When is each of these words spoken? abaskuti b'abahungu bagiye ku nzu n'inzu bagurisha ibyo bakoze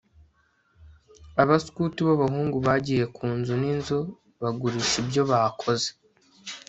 abaskuti 1.41 1.99
b'abahungu 2.07 2.57
bagiye 2.67 3.03
ku 3.15 3.25
nzu 3.37 3.53
n'inzu 3.61 3.99
bagurisha 4.41 4.95
ibyo 5.01 5.21
bakoze 5.31 5.89